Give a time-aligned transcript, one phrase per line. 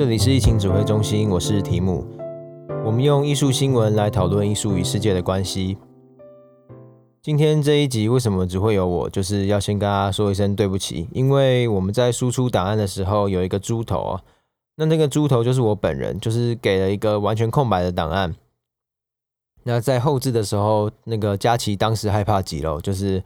[0.00, 2.06] 这里是疫情指挥中心，我是提姆。
[2.86, 5.76] 我们用艺术新闻来讨论艺术与世界的关系。
[7.20, 9.10] 今天这一集为什么只会有我？
[9.10, 14.22] 就是要先跟大家说一声对不起，因为我们在输出档案的时候有一个猪头啊，
[14.76, 18.34] 那那个猪头就是我本人，就是给了一个完全空白的档案。
[19.64, 23.22] 那在后置的时候，那个佳琪当时害怕极了，就是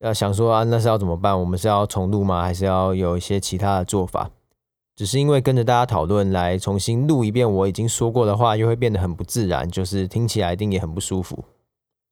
[0.00, 1.38] 要想说啊，那是要怎么办？
[1.38, 2.42] 我们是要重录吗？
[2.42, 4.32] 还是要有一些其他的做法？
[5.02, 11.44] 只是因为跟着大家讨论来重新录一遍我已经说过的话，又会变得很不自然，就是听起来一定也很不舒服，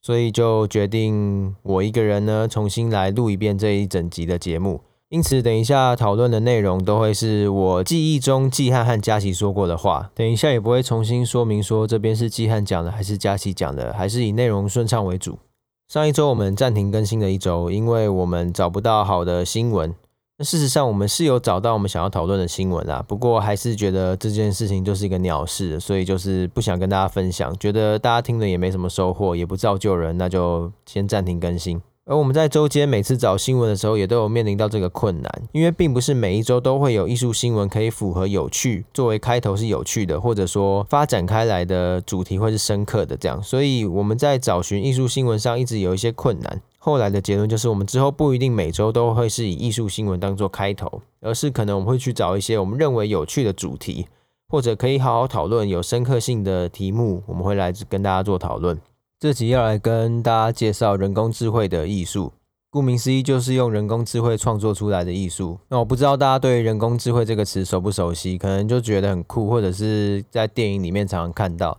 [0.02, 4.80] 所以就决定我一个人呢重新来录一遍这一整集的节目。
[5.08, 15.38] 因此，等一下讨论的内容都会是我记忆中季汉和佳琪说过的话，等一下也不会重新说明说这边是季汉讲的还是佳琪讲的，还是以内容顺畅为主。
[15.86, 19.94] 上一周我们暂停更新了一周，因为我们找不到好的新闻。
[20.40, 31.80] 事实上，我们是有找到我们想要讨论的新闻啦，不过还是觉得这件事情就是一个鸟事，所以就是不想跟大家分享，觉得大家听了也没什么收获，也不造就人，那就先暂停更新。
[32.10, 46.60] 而我们在周间每次找新闻的时候，也都有面临到这个困难，因为并不是每一周都会有艺术新闻可以符合有趣作为开头是有趣的，或者说发展开来的主题会是深刻的这样，所以我们在找寻艺术新闻上一直有一些困难。
[46.78, 54.08] 后来的结论就是，我们之后不一定每周都会是以艺术新闻当做开头，而是可能我们会去找一些我们认为有趣的主题，
[54.48, 58.76] 或者可以好好讨论有深刻性的题目，我们会来跟大家做讨论。
[59.20, 62.32] 这集要来跟大家介绍人工智慧的艺术，
[62.70, 65.58] 顾名思义就是用人工智慧创作出来的艺术。
[65.68, 71.78] 那我不知道大家对人工智慧这个词熟不熟悉，可能就觉得很酷，或者是在电影里面常常看到。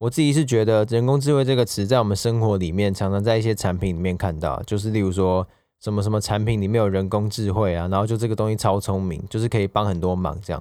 [0.00, 5.46] 我自己是觉得人工智慧这个词在我们生活里面常常在一些产品里面看到，就是例如说
[5.80, 10.60] 什么什么产品里面有人工智慧啊，然后就这个东西超聪明，就是可以帮很多忙这样。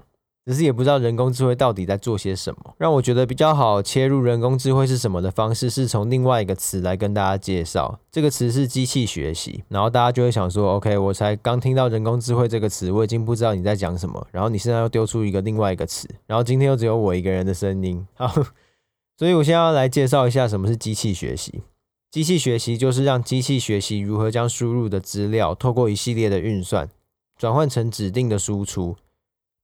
[0.50, 8.00] 只是也不知道人工智慧到底在做些什么，让我觉得比较好切入人工智慧是什么的方式，是从另外一个词来跟大家介绍。
[8.12, 18.28] 这个词是机器学习，然后大家就会想说，OK，我才刚听到人工智慧这个词，我已经不知道你在讲什么，然后你现在又丢出一个另外一个词，然后今天又只有我一个人的声音，好，
[19.20, 21.62] 所以我现在要来介绍一下什么是机器学习。
[22.10, 26.90] 机器学习就是让机器学习如何将输入的资料透过一系列的运算，
[27.38, 28.96] 转换成指定的输出。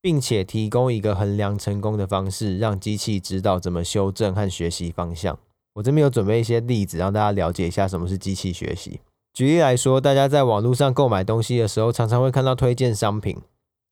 [0.05, 5.35] 并且提供一个衡量成功的方式，让机器知道怎么修正和学习方向。
[5.73, 8.99] 我这边有准备一些例子，让大家了解一下什么是机器学习。
[9.33, 13.35] 举例来说，大家在网络上购买东西的时候，常常会看到推荐商品。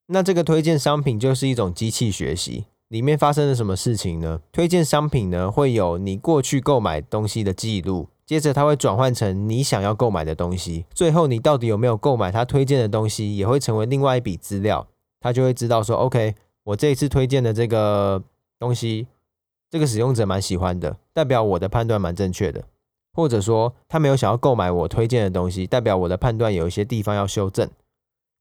[0.06, 2.66] 那这个推荐商品就是一种机器学习。
[2.86, 4.40] 里面发生了什么事情呢？
[4.52, 14.86] 推荐商品呢，会有你过去购买东西的记录，接着它会转换成你想要购买的东西，最后你到底有没有购买它推荐的东西，也会成为另外一笔资料。
[15.24, 18.22] 他就会知道说，OK，我这一次推荐的这个
[18.58, 19.06] 东西，
[19.70, 22.62] 这个使用者蛮喜欢的，代表我的判断蛮正确的。
[23.14, 27.70] 或者说，他没有想要购买我推荐的东西，代表我的判断有一些地方要修正。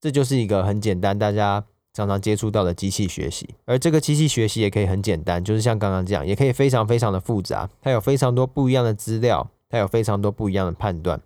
[0.02, 3.56] 这就是一个很简单，大家常常接触到的机器学习。
[3.64, 7.70] 而这个机器学习也可以很简单，就是像刚刚这样，也可以非常非常的复杂。
[7.82, 11.22] 它有非常多不一样的资料，它有非常多不一样的判断。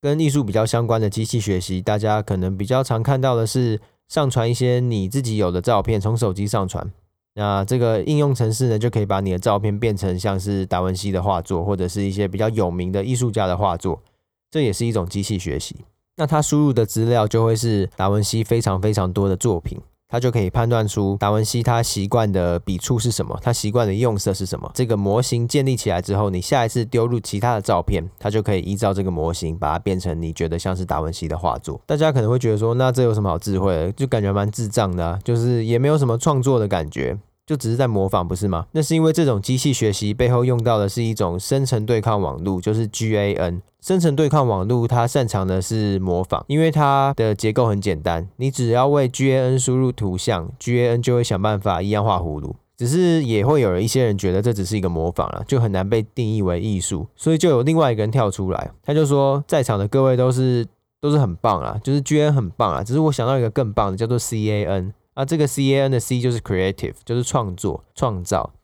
[0.00, 3.80] 跟艺术比较相关的机器学习，大家可能比较常看到的是。
[4.12, 6.86] 上传一些你自己有的照片，从手机上传，
[7.32, 14.02] 那这个应用程式呢，就可以把你的照片变成像是达文西的画作，或者是一些比较有名的艺术家的画作，
[14.50, 15.76] 这也是一种机器学习。
[16.18, 19.80] 那它输入的资料就会是达文西非常非常多的作品。
[20.12, 24.70] 它就可以判断出达文西他习惯的笔触是什么，他习惯的用色是什么。
[24.74, 31.80] 这个模型建立起来之后，你下一次丢入其他的照片，它就可以依照这个模型把它变成你觉得像是达文西的画作。
[31.86, 33.92] 大家可能会觉得说，那这有什么好智慧的？
[33.92, 37.18] 就感觉蛮智障的啊，就是也没有什么创作的感觉。
[37.46, 38.66] 就只是在模仿，不是吗？
[38.72, 43.60] 那是因为这种机器学习背后用到的是一种生成对抗网络，就是 GAN。
[43.80, 52.54] 生成对抗网络它擅长的是模仿，因为它的结构很简单，你只要为 GAN 输入图像，GAN 就会想办法一样画葫芦。
[52.76, 57.06] 只是也会有一些人觉得这只是一个模仿了，就很难被定义为艺术。
[57.14, 60.66] 所以就有另外一个人跳出来，他就说，在场的各位都是
[61.00, 64.92] 都是很棒啊，就是 GAN 很棒啊，只是我想到一个更棒的，叫做 CAN。
[65.14, 68.54] 啊，这个 C A N 的 C 就是 creative，就是创作、创造。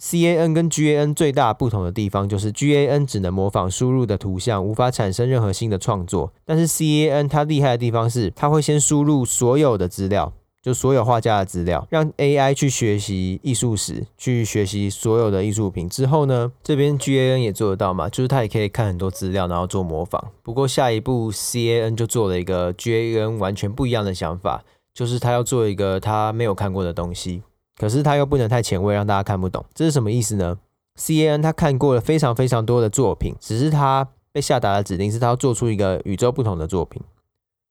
[0.00, 6.32] C A N 跟 G A N 最大不同的地方就是 G A N 只能模仿输入的图像，无法产生任何新的创作。
[6.44, 10.32] 但是 C A N 它厉害的地方是，它会先输入所有的资料，
[10.62, 15.88] 就所有画家的资料，让 A I 去学习艺术史，去学习所有的艺术品。
[15.88, 20.32] 之后呢，这边 G A N 也做得到嘛，就是它也可以看很多资料，然后做模仿。
[20.44, 24.64] 不过下一步 C A N 就做了一个 G A N 完全不一样的想法。
[24.98, 27.44] 就是他要做一个他没有看过的东西，
[27.78, 29.64] 可是他又不能太前卫，让大家看不懂。
[29.72, 30.58] 这是什么意思呢
[30.98, 37.00] ？CAN 他看过了非常非常多的作品，只是他被下达的指令是他要做出一个与众不同的作品。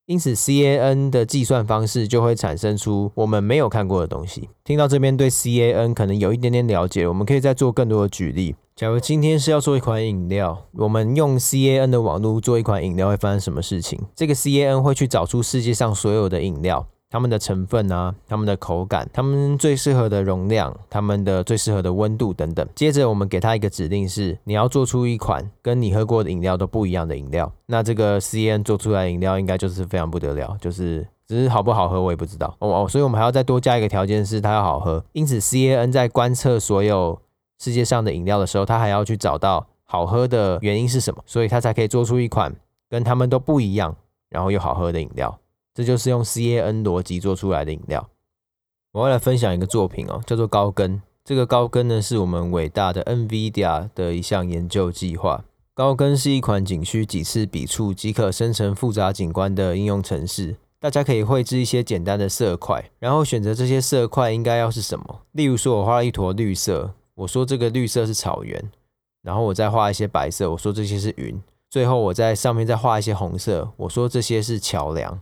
[0.06, 4.48] 因此，CAN 的计算方式就会产生出我们没有看过的东西。
[4.64, 8.56] 听到这边，对 CAN 可能有一点点了解，我们可以再做更多的举例。
[8.74, 14.00] 假如今天是要做一款饮料，我们用 CAN 的网络做一款饮料，会发生什么事情？
[14.16, 16.88] 这个 CAN 会去找出世界上所有的饮料。
[17.09, 22.68] 它们的成分啊，它们的口感，它们最适合的容量，它们的最适合的温度等等。
[22.75, 27.50] 接着我们给它一个指令是，你要做出一款跟你喝过的饮料都不一样的饮料。
[27.68, 32.88] 那这个 C N 做出来饮料应该就是非常不得了，就是只是好不好喝我也不知道哦哦。
[32.89, 35.04] 所以我们还要再多加一个条件是它要好喝。
[35.13, 37.18] 因此 CAN 在观测所有
[37.59, 42.54] 世界上的饮料的时候，它还要去找到好喝的原因是什么，所以它才可以做出一款
[42.89, 43.95] 跟它们都不一样，
[44.30, 45.39] 然后又好喝的饮料。
[45.78, 48.10] 这就是用 CAN 逻辑做出来的饮料。
[48.94, 51.00] 我要来分享一个作品哦，叫做高跟。
[51.24, 55.46] 这个高跟呢，是我们伟大的 NVIDIA 的一项研究计划。
[55.76, 60.56] 高跟是一款仅需几次笔触即可生成复杂景观的应用程式。
[60.80, 65.22] 大家可以绘制一些简单的色块，然后选择这些色块应该要是什么。
[65.34, 68.72] 例如说，我画了一坨绿色，我说这个绿色是草原，
[69.22, 71.40] 然后我再画一些白色，我说这些是云。
[71.70, 75.20] 最后我在上面再画一些红色，我说这些是桥梁。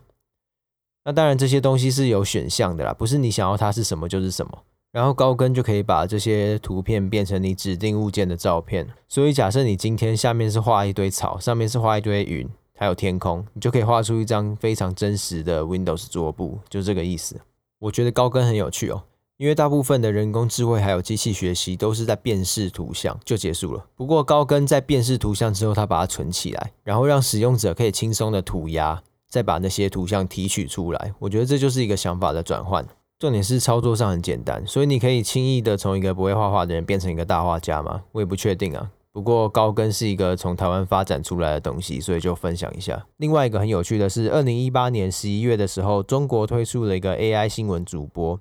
[1.05, 4.51] 那当然，这些东西是有选项的啦，不是你想要它是什么就是什么。
[4.91, 8.87] 然后高更就可以把这些图片变成你指定物件的照片。
[9.07, 17.39] 所以假设你今天下面是画一堆草，上面是画一堆云，还有天空，你就可以画出一张非常真实的 Windows 桌布，就这个意思。
[17.77, 19.03] 我觉得高更很有趣哦，
[19.37, 23.85] 因为大部分的人工智慧还有机器学习都是在辨识图像就结束了。
[23.95, 29.03] 不过高更在辨识图像之后，它把它存起来，然后让使用者可以轻松的涂鸦。
[29.35, 32.87] 再把那些图像提取出来，我觉得这就是一个想法的转换。
[33.19, 38.03] 重点是操作上很简单，所以你可以轻易的从一个不会画画的人变成一个大画家吗？
[38.13, 38.89] 我也不确定啊。
[39.11, 43.05] 不过高更是一个从台湾发展出来的东西，所以就分享一下。
[43.17, 48.39] 另外一个很有趣的是，二零一八年十一月的时候，中国推出了一个 AI 新闻主播。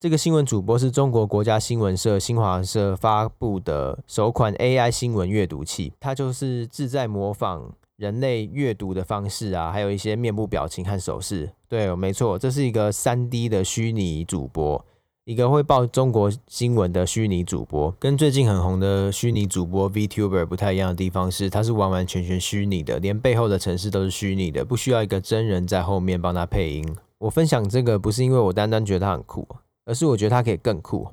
[0.00, 7.74] 这个新闻主播是中国国家新闻社新华社发布的首款 AI 新闻阅读器，它就是志在模仿。
[8.02, 11.52] 人类阅读的方式啊，还有一些面部表情和手势。
[11.68, 14.84] 对，没错，这是一个三 D 的虚拟主播，
[15.24, 17.94] 一个会报中国新闻的虚拟主播。
[18.00, 26.96] 跟最近很红的虚拟主播 VTuber 不太一样的地方是，它是完完全全虚拟的，连背后的城市都是虚拟的，不需要一个真人在后面帮他配音。
[27.18, 29.46] 我分享这个不是因为我单单觉得它很酷，
[29.84, 31.06] 而是我觉得它可以更酷。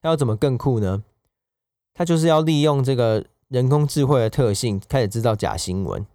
[0.00, 1.02] 它要怎么更酷呢？
[1.94, 6.06] 它就是要利用这个人工智慧的特性，开始制造假新闻。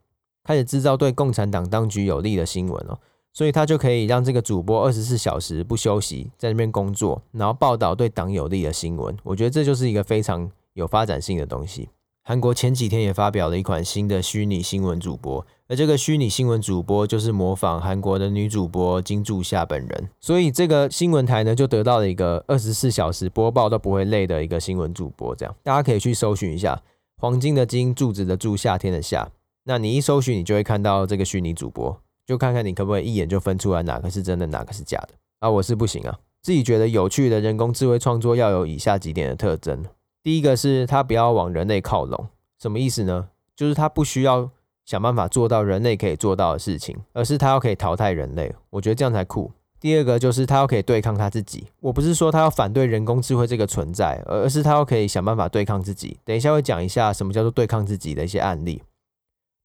[0.44, 3.00] 开始制造对共产党当局有利的新闻哦，
[3.32, 9.16] 所以他就可以让这个主播二十四小时不休息在那边工作，然后报道对党有利的新闻。
[9.24, 11.90] 我觉得这就是一个非常有发展性的东西。
[12.26, 25.36] 韩国前几天也发表了一款新的虚拟新闻主播，而这个虚拟新闻主播就是模仿韩国的女主播金柱夏本人，所以这个新闻台呢就得到了一个二十四小时播报都不会累的一个新闻主播。
[25.36, 26.82] 这样大家可以去搜寻一下
[27.20, 29.30] “黄金的金，柱子的柱，夏天的夏”。
[29.66, 35.50] 那你一搜寻，你就会看到这个虚拟主播，就看看你可不可以一眼就分出来哪个是真的，哪个是假的啊？
[35.50, 36.20] 我是不行啊。
[36.42, 39.86] 自己觉得有趣的人工智慧创作要有以下几点的特征：
[40.22, 42.28] 第一个是它不要往人类靠拢，
[42.60, 43.30] 什么意思呢？
[43.56, 44.50] 就是它不需要
[44.84, 48.54] 想办法做到人类可以做到的事情，而是它要可以淘汰人类。
[48.72, 49.52] 我觉得这样才酷。
[49.80, 51.68] 第二个就是它要可以对抗它自己。
[51.80, 56.18] 我不是说它要反对人工智慧这个存在，而是它要可以想办法对抗自己。
[56.26, 58.82] 等一下会讲一下什么叫做对抗自己的一些案例。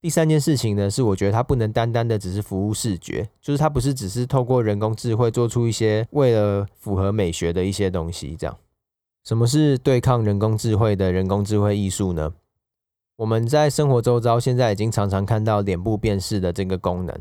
[0.00, 8.36] 第三件事情呢，是我觉得它不能单单的只是服务视觉，就是它不是只是透过人工智慧做出一些为了符合美学的一些东西。
[8.36, 8.56] 这样，
[9.24, 12.32] 什么是对抗人工智慧的人工智慧艺术呢？
[13.16, 17.20] 我们在生活周遭现在已经常常看到脸部辨识的这个功能。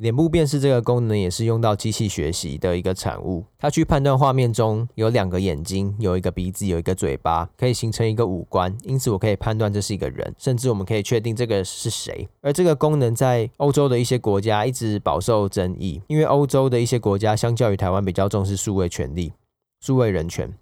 [0.00, 12.26] 脸部辨识这个功能也是用到机器学习的一个产物，它去判断画面中有两个眼睛、有一个鼻子、有一个嘴巴，可以形成一个五官，因此我可以判断这是一个人，甚至我们可以确定这个是谁。
[12.40, 19.34] 而这个功能在欧洲的一些国家一直饱受争议，因为欧洲的一些国家相较于台湾比较重视数位权利、
[19.82, 20.56] 数位人权，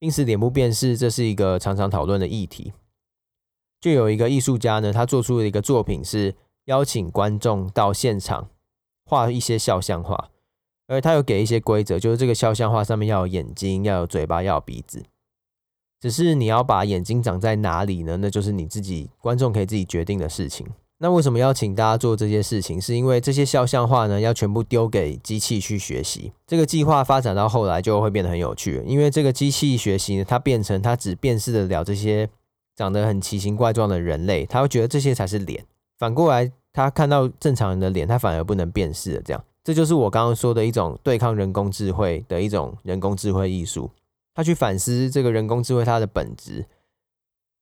[0.00, 2.72] 因此脸部辨识这是一个常常讨论的议题。
[3.80, 8.48] 就有一个艺术家呢，他做出了一个作品是邀请观众到现场。
[9.06, 10.30] 画一些肖像画，
[10.88, 15.04] 而他有给一些规则，就是这个肖像画上面要有眼睛，要有嘴巴，要有鼻子。
[16.00, 18.18] 只是你要把眼睛长在哪里呢？
[18.18, 20.66] 那就是你自己观众可以自己决定的事情。
[20.98, 22.80] 那为什么要请大家做这些事情？
[22.80, 26.32] 是因为这些肖像画呢，要全部丢给机器去学习。
[26.46, 32.28] 这个计划发展到后来就会变得很有趣，因为这个机器学习呢，它变成它只辨识得了这些
[32.74, 35.64] 长得很奇形怪状的人类，它会觉得这些才是脸。
[35.98, 39.22] 反过来，他看到正常人的脸，他反而不能辨识了。
[39.22, 43.90] 这样，这就是我刚刚说的一种对抗人工智慧的一种人工智慧艺术。
[44.34, 46.66] 他去反思这个人工智慧它的本质。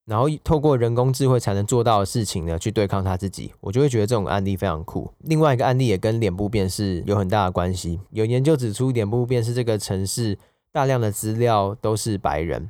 [0.05, 5.11] 然后透过人工智慧才能做到的事情呢，去对抗他自己，我就会觉得这种案例非常酷。
[5.21, 8.01] 另外一个案例也跟脸部辨识有很大的关系。
[8.11, 10.37] 有研究指出，脸部辨识这个城市
[10.73, 12.69] 大量的资料都是白人，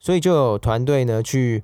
[0.00, 1.62] 所以就有团队呢去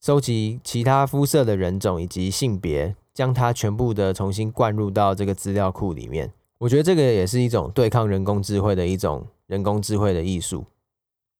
[0.00, 6.32] 收集其他肤色的人种以及性别，将它全部的重新灌入到这个资料库里面。
[6.58, 10.64] 我觉得这个也是一种对抗人工智慧的一种人工智慧的艺术。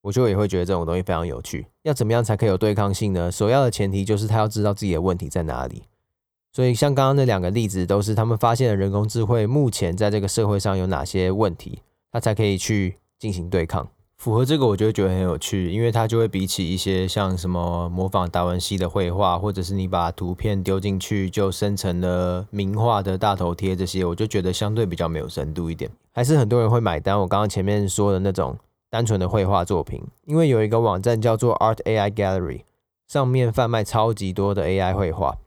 [0.02, 1.66] 我就也会觉得这种东西非常有趣。
[1.82, 3.30] 要怎么样才可以有对抗性呢？
[3.30, 5.82] 首要的前提就是他要知道自己的问题在哪里。
[6.52, 13.88] 所以像刚刚那两个例子，都是他们发现了人工智慧目前在这个社会上有哪些问题，他才可以去进行对抗。
[14.20, 25.90] 符合这个，我就会觉得很有趣，因为它就会比起一些像什么模仿达文西的绘画，或者是你把图片丢进去就生成了名画的大头贴这些，我就觉得相对比较没有深度一点。
[26.12, 27.18] 还是很多人会买单。
[27.18, 28.58] 我刚刚前面说的那种。
[28.92, 32.62] 单纯的绘画作品，因为有一个网站叫做 Art AI Gallery，
[33.06, 35.38] 上面贩卖超级多的 AI 绘画，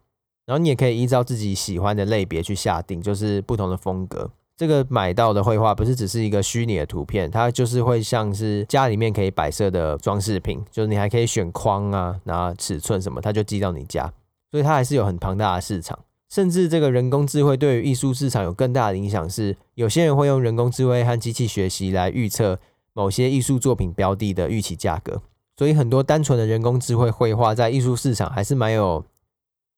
[0.46, 4.32] 然后你也可以依照自己喜欢的类别去下定，就是不同的风格。
[4.64, 14.10] 这个买到的绘画不是只是一个虚拟的图片，它就是会像是家里面可以摆设的装饰品，就是你还可以选框啊，然后尺寸什么，它就寄到你家，
[14.52, 16.00] 所以它还是有很庞大的市场。
[16.30, 22.58] 甚至这个人工智慧对于艺术市场有更大的影响，是有些人会用人工智慧和机器学习来预测。
[22.96, 25.20] 某些艺术作品标的的预期价格，
[25.58, 29.04] 所以很多单纯的人工智慧绘画在艺术市场还是蛮有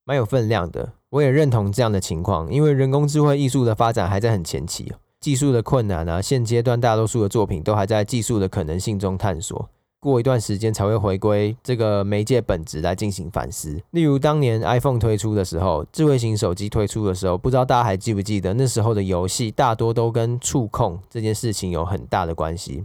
[0.03, 0.91] 蛮有分量的。
[1.15, 4.91] 我也认同这样的情况，因为人工智慧艺术的发展还在很前期，
[5.21, 9.69] 技术的困难啊，现阶段大多数的作品都还在技术的可能性中探索，
[10.01, 13.81] 过一段时间才会回归这个媒介本质来进行反思。
[13.91, 22.83] 例如当年 iPhone 推出的时候，智慧型手机推出的时候，不知道大家还记不记得那时候的游戏大多都跟触控这件事情有很大的关系。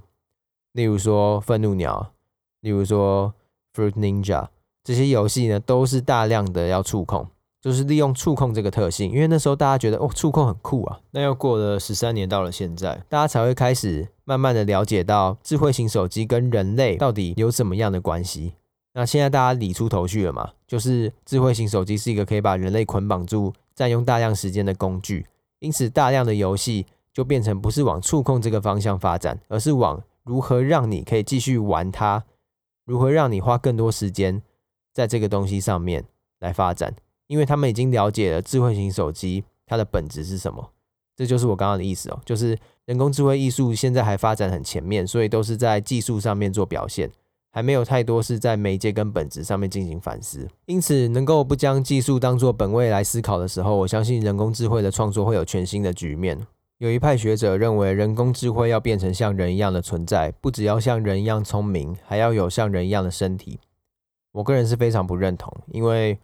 [0.74, 2.12] 例如说愤怒鸟，
[2.60, 3.34] 例如说
[3.74, 4.46] Fruit Ninja，
[4.84, 7.26] 这些游戏呢都是大量的要触控，
[7.60, 11.00] 就是利用触控这个特性，因为那时候大家觉得哦触控很酷啊。
[11.10, 18.54] 那又过了十三年，到了现在，大家才会开始慢慢的了解到智慧型手机跟人类到底有什么样的关系。
[18.94, 20.50] 那现在大家理出头绪了嘛？
[20.66, 25.26] 就是智慧型手机是一个可以把人类捆绑住、占用大量时间的工具，
[25.58, 32.24] 因此大量的游戏就变成不是往触控这个方向发展，而是往如何让你可以继续玩它？
[32.86, 34.42] 如何让你花更多时间
[34.92, 36.04] 在这个东西上面
[36.40, 36.94] 来发展？
[37.30, 40.70] 因为他们已经了解了智慧型手机它的本质是什么。
[41.14, 47.08] 这就是我刚刚的意思哦，就是人工智慧艺术现在还发展很前面，所以都是在技术上面做表现，
[47.52, 50.48] 还没有太多是在媒介跟本质上面进行反思。
[50.66, 56.44] 因此，能够不将技术当作本位来思考的时候，我相信人工智慧的创作会有全新的局面。
[56.78, 63.60] 有一派学者认为，人工智慧要变成像人一样的存在，不只要像人一样聪明，还要有像人一样的身体。
[64.32, 66.18] 我个人是非常不认同，因为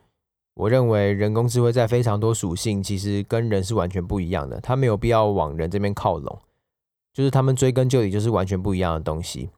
[0.57, 6.39] 我认为人工智慧在非常多属性其实跟人是完全不一样的，它没有必要往人这边靠拢，
[7.13, 9.51] 就是他们追根究底就是完全不一样的东西。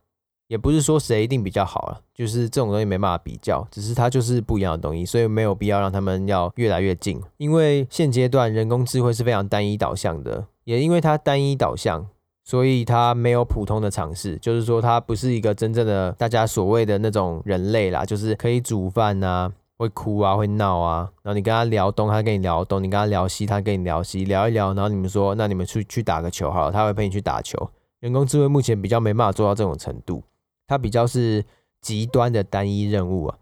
[0.48, 7.20] 也不是说谁一定比较好啊，就是这种东西没办法比较，只是它就是不一样的东西，所以没有必要让他们要越来越近。
[7.36, 12.08] 因为现阶段人工智慧是非常单一导向的，也因为它单一导向，
[12.42, 27.70] 所以它没有普通的尝试，就是说它不是一个真正的大家所谓的那种人类啦，就是可以煮饭啊，会哭啊，会闹啊，然后你跟他聊东，他跟你聊东，你跟他聊西，他跟你聊西，聊一聊，然后你们说，那你们去去打个球好了，他会陪你去打球。
[28.00, 30.22] 人工智慧目前比较没办法做到这种程度。
[30.66, 31.42] 它比较是
[31.80, 33.38] 极端的单一任务啊，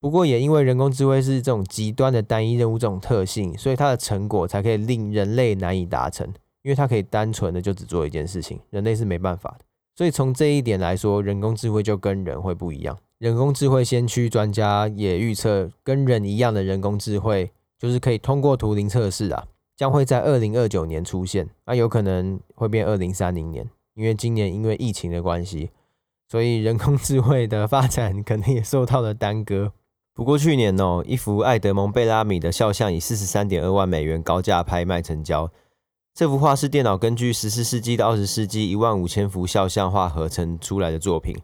[0.00, 6.26] 不过也因为人工智慧是这种极端的单一任务这种特性，所以它的成果才可以令人类难以达成，
[6.62, 9.64] 因为它可以单纯的就只做一件事情，人类是没办法的。
[9.96, 12.98] 所以从这一点来说，人工智慧就跟人会不一样。
[13.18, 19.44] 人工智慧先驱专家也预测，跟人一样的人工智慧就是可以通过图灵测试啊，
[19.76, 25.70] 将会在二零二九年出现，那有可能会变二零三零年，因为今年因为疫情的关系。
[26.28, 29.72] 所以人工智慧的发展可能也受到了耽搁。
[30.14, 35.50] 不过去年哦，一幅爱德蒙贝拉米的肖像以四十三点二万美元高价拍卖成交。
[36.14, 41.34] 这幅画是电脑根据十四世纪到二十世纪一万五千幅肖像画合成出来的作品。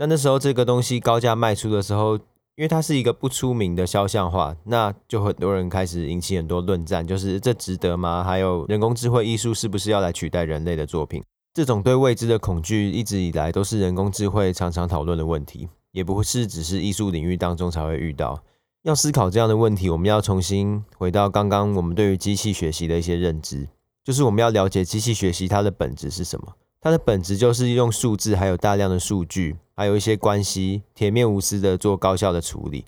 [0.00, 2.16] 那那时候这个东西高价卖出的时候，
[2.56, 8.24] 因为它是一个不出名的肖像画，那就很多人开始引起很多论战，就是这值得吗？
[8.24, 11.22] 还有人工智慧艺术是不是要来取代人类的作品？
[11.52, 18.42] 这种对未知的恐惧一直以来都是人工智慧常常讨论的问题，也不是只是艺术领域当中才会遇到。
[18.84, 23.68] 要思考这样的问题，我们要重新回到刚刚我们对于机器学习的一些认知，
[24.02, 26.54] 就是我们要了解机器学习它的本质是什么？
[26.80, 32.86] 它的本质就是用数字，还有大量的数据，还有一些关系，铁面无私的做高效的处理。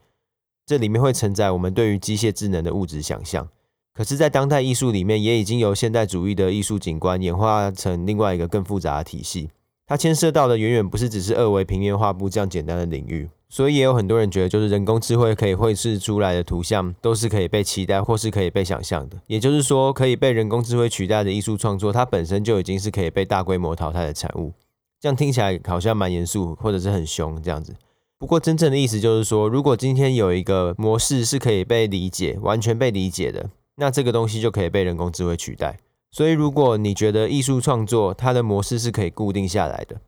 [0.65, 3.49] 这里面会承载我们对于机械智能的物质想象。
[3.93, 9.51] 可是，在当代艺术里面，也已经由现代主义的艺术景观演化成另外一个更复杂的体系。
[9.87, 13.29] 它牵涉到的远远不是只是二维平面画布这样简单的领域。
[13.55, 19.19] 所以，也有很多人觉得，就是人工智慧可以绘制出来的图像，都是可以被期待或是可以被想象的。
[19.27, 24.55] 也就是说，可以被人工智慧取代的艺术创作，它本身就已经是可以被大规模淘汰的产物。
[24.99, 27.75] 这样听起来好像蛮严肃，或者是很凶这样子。
[28.19, 33.51] 不过，真正的意思就是说，如果今天有一个模式是可以被理解、完全被理解的。
[33.77, 35.77] 那这个东西就可以被人工智慧取代。
[36.11, 40.01] 所以，如果你觉得艺术创作它的模式是可以固定下来的，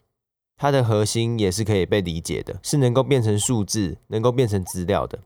[0.57, 5.19] 它的核心也是可以被理解的，是能够变成数字、能够变成资料的，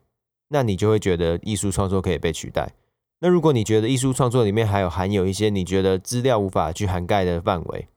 [0.48, 2.72] 那你就会觉得艺术创作可以被取代。
[3.20, 7.88] 那如果你觉得艺术创作里面还有含有一些你觉得资料无法去涵盖的范围，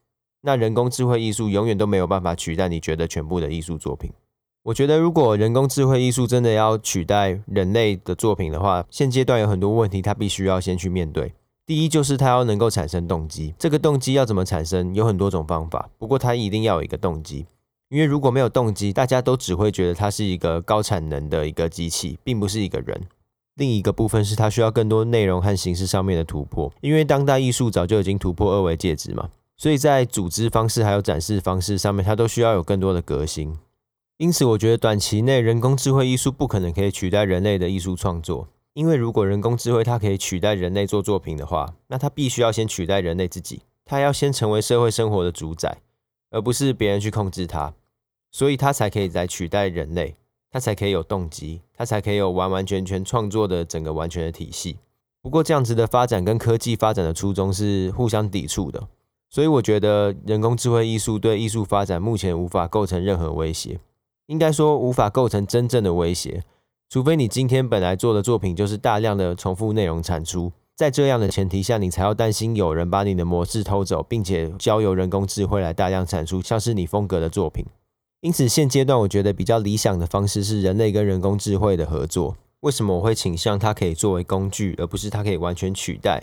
[0.42, 4.12] 那人工智慧艺术永远都没有办法取代你觉得全部的艺术作品。
[4.64, 11.34] 我觉得，如果人工智慧艺术真的要取代人类的作品的话，现阶段有很多问题，它必须要先去面对。
[11.65, 13.53] 第一，就是它要能够产生动机。
[13.58, 14.94] 这个动机要怎么产生？
[14.94, 17.46] 有很多种方法，不过它一定要有一个动机。
[17.89, 23.01] 因为如果没有动机，大家都只会觉得它是一个高产能的一个机器，并不是一个人。
[23.56, 33.56] 另一个部分是它需要更多内容和形式上面的突破，因为当代艺术早就已经突破二维介质嘛，所以在组织方式还有展示方式上面，它都需要有更多的革新。
[34.18, 38.48] 因此，我觉得短期内人工智慧艺术不可能可以取代人类的艺术创作。
[38.74, 45.78] 因为如果人工智慧它可以取代人类做作品的话，那它必须要先取代人类自己，它要先成为社会生活的主宰，
[46.30, 47.74] 而不是别人去控制它，
[48.32, 50.15] 所以它才可以来取代人类，
[50.50, 54.78] 它才可以有动机，它才可以有完完全全创作的整个完全的体系。
[55.22, 58.88] 不过这样子的发展跟科技发展的初衷是互相抵触的，
[59.30, 63.80] 所以我觉得人工智慧艺术对艺术发展目前无法构成任何威胁。
[64.28, 66.41] 应该说无法构成真正的威胁，
[66.91, 77.63] 除非你今天本来做的作品就是大量的重复内容产出，在这样的前提下，你才要担心有人把你的模式偷走，并且交由人工智慧来大量产出像是你风格的作品。
[78.19, 82.36] 因此，现阶段我觉得比较理想的方式是人类跟人工智慧的合作。
[82.60, 86.21] 为什么我会倾向它可以作为工具，而不是它可以完全取代？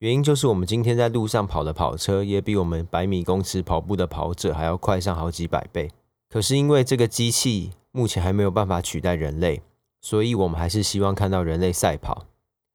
[0.00, 5.88] 原因就是我们今天在路上跑的跑车，也比我们百米公尺跑步的跑者还要快上好几百倍。
[6.28, 9.62] 可是因为这个机器目前还没有办法取代人类，
[10.00, 12.26] 所以我们还是希望看到人类赛跑，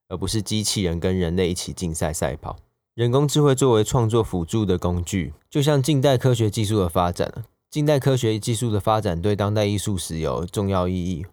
[0.09, 2.57] 而不是机器人跟人类一起竞赛赛跑。
[2.93, 7.43] 人工智慧作为创作辅助的工具，就像近代科学技术的发展。
[7.69, 11.25] 近代科学技术的发展对当代艺术史有重要意义。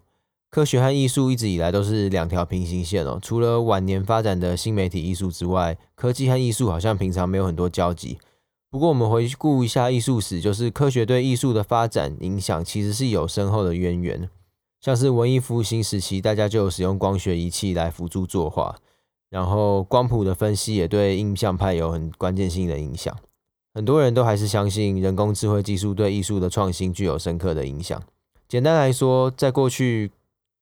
[0.49, 3.17] 科学和艺术一直以来都是两条平行线哦。
[3.21, 8.19] 除了晚年发展的新媒体艺术之外，科技和艺术好像平常没有很多交集。
[8.69, 14.29] 不过，我们回顾一下艺术史，就是科学对艺术的发展影响其实是有深厚的渊源。
[14.83, 18.75] 像是文艺复兴时期，大家就有使用光学仪器来辅助作画，
[19.29, 23.17] 然后光谱的分析也对印象派有很关键性的影响。
[23.73, 28.03] 很多人都还是相信人工智慧技术对艺术的创新具有深刻的影响。
[28.49, 30.11] 简单来说，在过去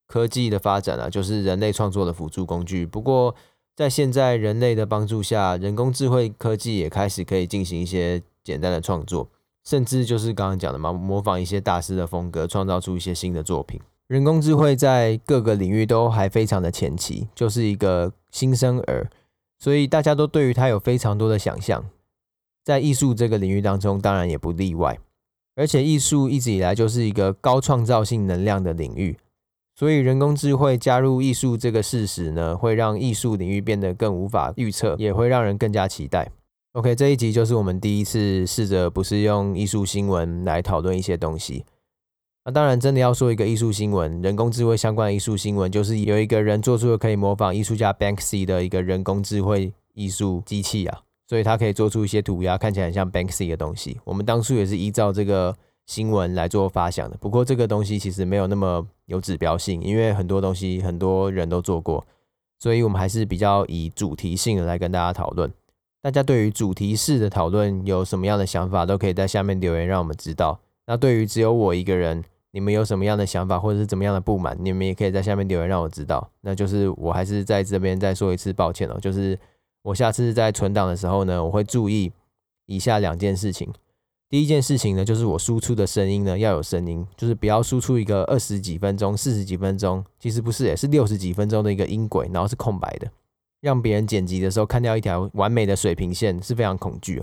[0.05, 2.86] 科技的发展啊，就是人类创作的辅助工具。
[2.86, 3.34] 不过，
[3.75, 9.27] 在现在人类的帮助下，人工智慧科技也开始可以进行一些简单的创作，
[9.65, 13.81] 甚至就是刚刚讲的嘛，模仿一些大师的风格，创造出一些新的作品。
[14.12, 19.10] 人工智慧在各个领域都还非常的前期，就是一个新生儿，
[19.58, 21.86] 所以大家都对于它有非常多的想象。
[22.62, 25.00] 在艺术这个领域当中，当然也不例外。
[25.56, 29.17] 而且艺术一直以来就是一个高创造性能量的领域。
[29.80, 36.30] 所以，人工智慧加入艺术这个事实呢，会让艺术领域变得更无法预测，也会让人更加期待。
[36.74, 41.63] OK，这一集就是我们第一次试着不是用艺术新闻来讨论一些东西。
[42.43, 53.99] 那当然，真的要说一个艺术新闻，人工智慧相关的艺术新闻，就是有一个人做出了可以模仿艺术家 Banksy 的一个人工智慧艺术机器啊，所以它可以做出一些涂鸦，看起来很像 Banksy 的东西。
[54.04, 55.56] 我们当初也是依照这个。
[55.88, 62.06] 新闻来做发想的，不过这个东西其实没有那么有指标性，因为很多东西很多人都做过，
[62.60, 65.51] 所以我们还是比较以主题性的来跟大家讨论。
[66.01, 70.60] 大家对于主题式的讨论有什么样的想法，都可以在下面留言让我们知道。
[70.86, 76.30] 那对于只有我一个人你们有什么样的想法或者是怎么样的不满，你们也可以在下面留言让我知道。
[76.42, 79.40] 那就是我还是在这边再说一次抱歉哦，就是
[79.84, 82.12] 我下次在存档的时候呢，我会注意
[82.66, 83.72] 以下两件事情。
[84.30, 93.12] 第一件事情呢，就是我输出的声音呢要有声音，就是不要输出一个二十几分钟、四十几分钟，其实不是，也是六十几分钟的一个音轨，然后是空白的，
[93.60, 97.22] 让别人剪辑的时候看到一条完美的水平线是非常恐惧。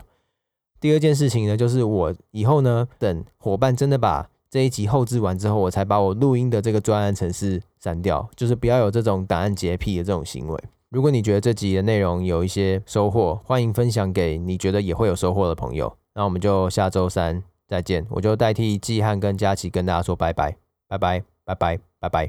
[0.80, 10.64] 第二件事情呢，就是我以后呢，等伙伴真的把这一集后置完之后，我才把我录音的这个专案程式删掉，就是不要有这种档案洁癖的这种行为。
[10.88, 15.94] 如果你觉得这集的内容有一些收获，欢迎分享给你觉得也会有收获的朋友。
[16.14, 20.56] 那我们就下周三再见，我就代替季汉跟佳琪跟大家说拜拜，
[20.88, 22.26] 拜拜，拜拜，拜拜。